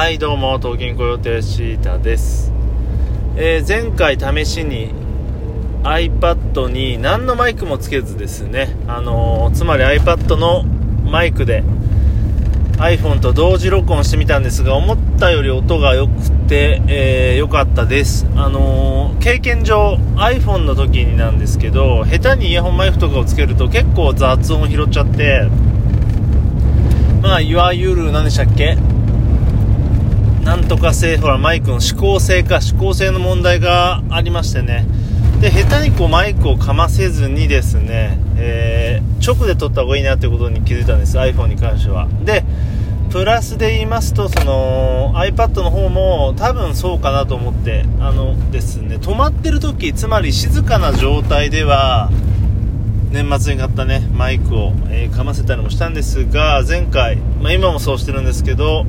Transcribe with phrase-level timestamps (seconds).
[0.00, 2.50] はいどうも東京雇用亭シータです、
[3.36, 4.94] えー、前回試しに
[5.82, 10.62] iPad に何のマイクもつけずですね、あのー、つまり iPad の
[11.04, 11.62] マイクで
[12.78, 25.50] iPhone と同時録音してみたんですが思ったより音が良くて良、えー、かったです、あのー、経験上 iPhone の時になんですけど下手にイヤホンマイクとかをつけると結構雑音を拾っちゃって
[27.20, 28.78] まあいわゆる何でしたっけ？
[30.44, 34.86] なんとか性ほらマイクの指向性か指向性の問題がありましてね。
[35.40, 42.08] で下手にこうマイクをかませずにですね、えー、直で撮った方がいいなということに気づいたんです iPhone に関しては。
[42.24, 42.44] で
[43.10, 52.10] プラスで言いますとその iPad の方も多分そうかなと思ってあのですね止まってる時つまり静かな状態では
[53.10, 58.86] 年末に買ったねマイクを、えー、かませたりもしたんですが前回、まあ、今もそうしてるんですけど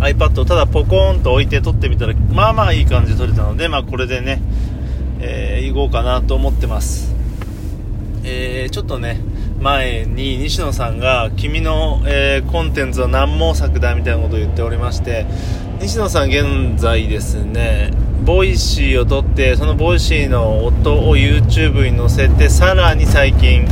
[0.00, 4.40] iPad をただポコーンと置いて撮ってみたらまあまあいい感じで撮れたので、まあ、これでね、
[5.20, 7.14] えー、行こうかなと思ってます、
[8.24, 9.20] えー、ちょっとね
[9.60, 15.26] 前に西野さんが君の、えー、コンテンツは何毛作だみたいなことを言っておりまして
[15.80, 17.90] 西野さん現在ですね
[18.24, 23.66] Voicy を録ってその Voicy の音を YouTube に載せてさらに最近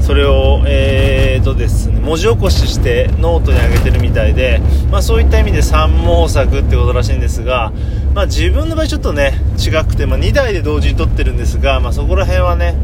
[0.00, 4.60] それを、えーとですね、文字起こししてノートに上げてるみたいで、
[4.92, 7.72] まあ、そういった意味で三毛作ってことらしいんですが、
[8.14, 12.76] まあ、自分の場合ちょっとね違くて、まあ、2台で同時に録ってるんですが、まあ、そこら辺はね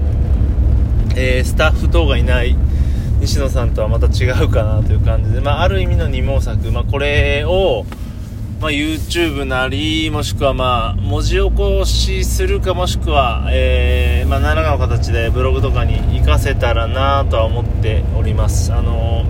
[1.20, 2.56] えー、スタッフ等がいない
[3.20, 7.84] 西野さんとはまた違うかなという感じで、まあ、ある意味の二毛作、まあ、これを、
[8.60, 18.72] ま、YouTube なりもしくはまあ文字起こしするかもしくは、えー、ま、何らかの形でブログとかに活かせたらなとは思っております。
[18.72, 19.24] あの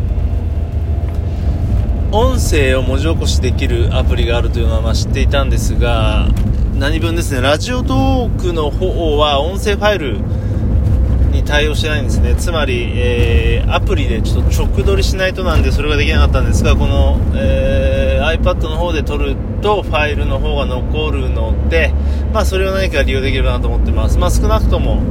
[2.10, 6.26] 音声を文字起こしできるアプリがあるというのは知っていたんですが
[6.74, 7.40] 何分ですね。
[7.40, 10.18] ラジオトークの方は音声ファイル
[11.32, 12.34] に対応してないんですね。
[12.36, 21.92] つまり、えー、アプリでちょっと直撮りしないとなんでそれができなかったんですがこの、えー、iPad の方で撮るとファイルの方が残るので、
[22.32, 25.02] まあ、それを何か利用できるかなと思ってます、まあ、少なくとも、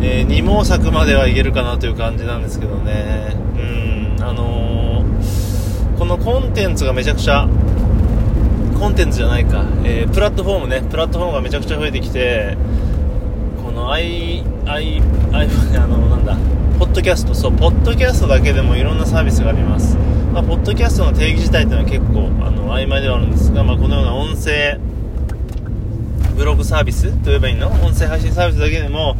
[0.00, 3.34] えー、二毛作まではいけるかなという感じなんですけどね。
[3.56, 4.85] うんあのー、
[5.98, 7.48] このコンテンツがめちゃくちゃ
[8.78, 10.82] コンテンツじゃないか、えー、プラットフォームね。
[10.82, 12.56] プラットフォームがめちゃくちゃ増えてきて
[13.64, 16.36] この i i iPhone あのなんだ。
[16.78, 17.34] ポッドキャスト。
[17.34, 19.96] そうポッドキャストだけでもいろんなサービスがあります、
[20.32, 24.78] まあ、ポッドキャストの定義自体っていうのは結構あの曖昧ではあるんですが、まあ、このような音声
[26.36, 27.68] ブログサービスといえばいいの？
[27.68, 29.16] 音声配信サービスだけでも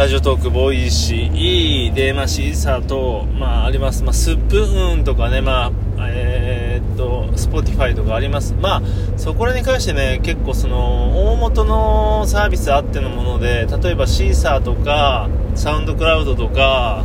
[0.00, 4.02] ラジオトーク、ボイシー、で、まあ、 Seesaa と、まあ、あります。
[4.02, 8.54] まあ、スプーンとかね、まあ、えー、っと、Spotify とかあります。
[8.54, 8.82] まあ、
[9.18, 17.04] そこらに関してね、結構その、大元のサービスあってのもので、例えば Seesaa とか、 SoundCloud とか、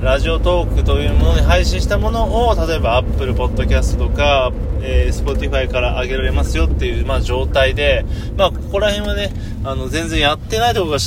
[0.00, 4.50] Radiotalk というものに配信したものを、例えば Apple Podcast とか、
[4.80, 8.06] えー、Spotify から上げられますよっていう、まあ、状態で、
[8.38, 9.30] まあ、ここら辺はね、
[9.62, 10.98] あの、全然やってないところが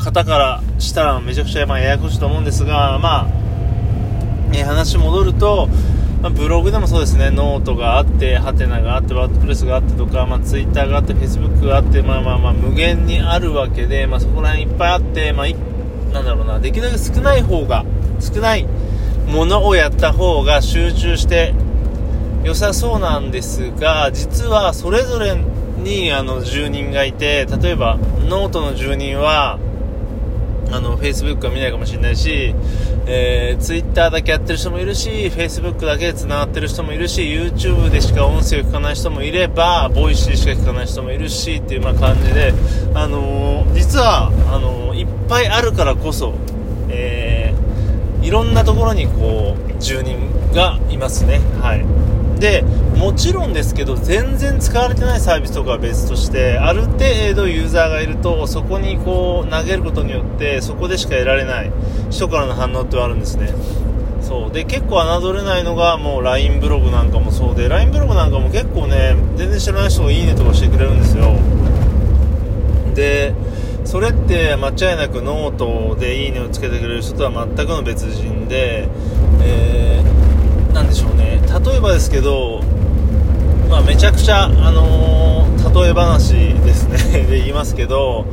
[0.00, 3.26] 方からしたらめちゃくちゃまややこしいと思うんですが、まあ、
[4.52, 5.68] えー、話戻ると、
[6.22, 15.46] まあ、ブログでもそうですね、ノートがあって、はてながあって、 WordPress があってとか、まあ、ツイッターがあって、フェイスブックがあって、まあまあまあ、無限にあるわけで、まあ、そこら辺いっぱいあって、まあ、
[16.12, 17.84] なんだろうな、できるだけ少ない方が、
[18.20, 18.66] 少ない
[19.26, 21.54] ものをやった方が集中して
[22.42, 25.36] 良さそうなんですが、実はそれぞれ
[25.82, 27.96] にあの住人がいて、例えば
[28.28, 29.58] ノートの住人は、
[30.72, 32.54] あの、Facebook は見ないかもしれないし、
[33.06, 42.54] えー、Twitter だけやってる人もいるし、Facebook だけで繋がってる人もいるし、YouTube でしか音声を聞かない人もいれば、 Voicy しか聞かない人もいるし、っていうまあ感じで、
[42.94, 46.34] あのー、実は、あのー、いっぱいあるからこそ、
[46.88, 50.18] えー、いろんなところにこう、住人
[50.54, 51.40] がいますね。
[51.60, 51.84] はい。
[52.40, 52.64] で
[53.00, 61.72] もちろんですけど全然使われてないサービスとかは別としてある程度ユーザーがいるとそこにこう投げることによってそこでしか得られない
[62.10, 63.54] 人からの反応ってあるんですね。
[64.20, 64.52] そう。
[64.52, 71.38] で結構侮れないのがもう LINE ブログなんかもそうで LINE ブログなんかも結構ね全然知らない人がいいねとかしてくれるんですよ。
[72.94, 73.32] で
[73.86, 78.88] それって間違いなくノートでいいねをつけてくれる人とは全くの別人で、
[79.42, 81.40] えー、でしょうね。
[81.64, 82.62] 例えばですけど、
[83.70, 87.22] まあ、めちゃくちゃ、あのー、例え話ですね。
[87.30, 88.26] で言いますけど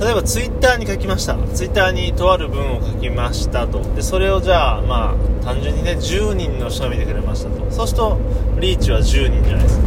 [0.00, 1.36] 例えばツイッターに書きました。
[1.54, 3.80] ツイッターにとある文を書きましたと。
[3.96, 7.64] でそれをじゃあまあ単純にね10人の人が見てくれましたと。
[7.70, 8.18] そうすると
[8.60, 9.84] リーチは10人じゃないですか。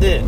[0.00, 0.22] で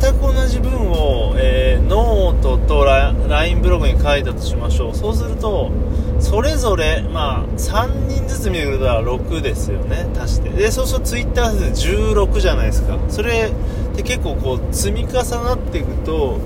[0.00, 4.94] 全く同じ文を、えー、ノートと LINE ブログに書いたとしましょう。
[4.94, 5.70] そうすると
[6.20, 10.50] それぞれ、まあ、3人ずつ見てくれたら6ですよね足して。
[10.50, 12.98] でそうすると Twitter で16じゃないですか。
[13.08, 13.52] それ
[13.92, 16.38] って結構こう積み重なっていくと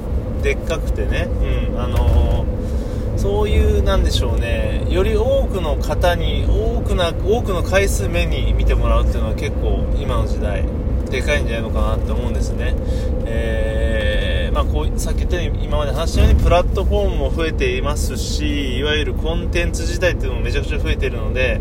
[0.42, 1.28] でっかくてね。
[1.70, 4.86] うんあのー、そういうなんでしょうね。
[4.90, 10.64] より多くの方に多くな多くの回数目に見てもらうっていうのは結構今の時代
[11.12, 12.74] でかいんじゃないのかなって思うんですね、
[13.26, 13.71] えー、
[14.52, 21.60] まあ、こうさっき言ったように今まで話したようにプラットフォームも増えていますしいわゆるコンテンツ自体っていうのもめちゃくちゃ増えているので、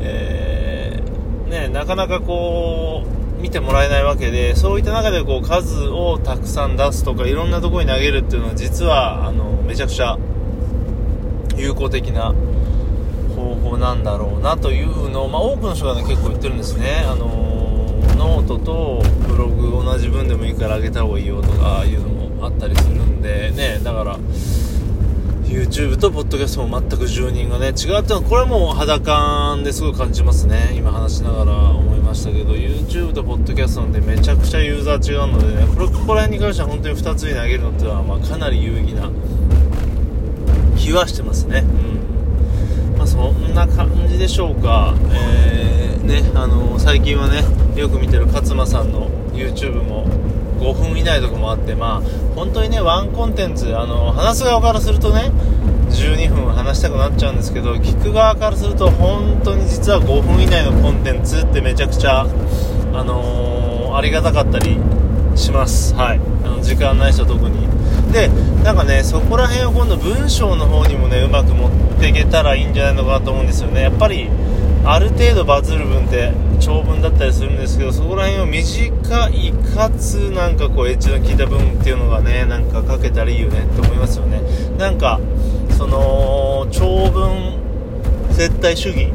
[0.00, 3.04] えー、ね、なかなかこ
[3.38, 10.16] う見てもらえないわけでそういった中でこう数をたくさん出すとかいろんなところに投げるっていうのは実はあのめちゃくちゃ
[11.56, 12.32] 有効的な
[13.36, 17.04] 方法なんだろうなというのを、まあ、多くの人が、ね、結構言ってるんですね。
[17.06, 17.26] あの
[18.16, 23.80] ノートとブログ同じ文でもいいから上げた方がいいよとかいうのもあったりするんでね。
[23.82, 24.18] だから
[25.52, 30.72] YouTube とポッドキャストも全く住人がね違うってのはこれも肌感ですごい感じますね。
[30.74, 39.10] 今話しながら思いましたけど YouTube とポッドキャストなんでめちゃくちゃユーザー違うのでねこれここら辺に関しては本当に2つに投げるのっていうのはまあかなり有意義な
[40.78, 41.64] 気はしてますね。
[42.92, 42.96] うん。
[42.96, 44.94] まあそんな感じでしょうか。
[45.10, 47.44] えー、ねあのー、最近はね
[47.78, 50.06] よく見てる勝間さんの YouTube も
[50.62, 52.02] 5分以内とかもあってまあ
[52.34, 55.30] 本当にねワンコンテンツあの話す側からするとね
[55.90, 64.78] 12分話したくなっちゃうんですけど聞く側からすると本当に実は5分以内のコンテンツってめちゃくちゃあのー、ありがたかったり
[65.34, 65.94] します。
[65.94, 66.20] はい。
[66.44, 67.66] あの時間ない人特に。
[68.12, 68.28] で
[68.62, 73.82] なんかねそこら辺を今度文章の方にもねうまく持っていけたらいいんじゃないのかなと思うんですよね。
[73.82, 74.28] やっぱり
[74.84, 84.40] ある程度バズる分って長文だったりするんですけどそこら辺を短いかつなんかこうエッジの効いた分っていうのがねなんか書けたらいいよねって思いますよね。
[84.78, 85.20] なんか
[85.78, 87.58] その長文
[88.30, 89.08] 絶対主義。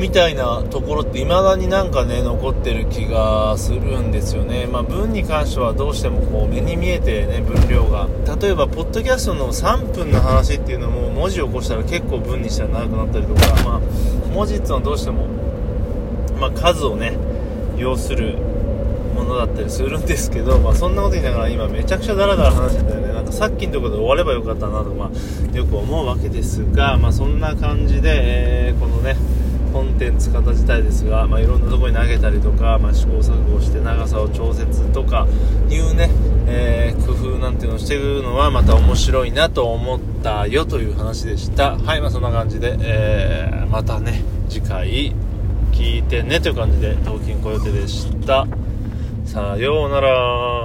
[0.00, 8.08] みたいなところって未だになんかね残ってる気がするんですよね、まあ、文に関してはどうしてもこう目に見えてね分量が。
[8.40, 13.80] 例えばポッドキャストの3分の話っていうのも文字を起こしたら結構文にしたら長くなったりとか、まあ、
[14.32, 15.26] 文字っていうのはどうしても、
[16.40, 17.18] まあ、数をね
[17.76, 18.38] 要する
[19.14, 23.12] ものだったりするんですけど、まあ、そんなこと言いながら今めちゃくちゃダラダラ話してたよね。
[23.12, 29.16] なんかさっきのところで終わればよかったなと、まあ、よく思うわけですが、まあ、そんな感じで、えー、このね
[29.72, 35.26] コンテンツ型自体ですが、まあ、いろんなところに投げたりとか、まあ、試行錯誤して長さを調節とか
[35.68, 36.10] いうね、
[36.46, 41.76] えー、工夫なんていうのをしていくのはまた面白いなと思ったよという話でした。
[41.76, 45.14] はいまあそんな感じで、えー、またね次回
[45.72, 48.46] 聞いてねという感じで東京コヨテでした。
[49.24, 50.59] さようなら。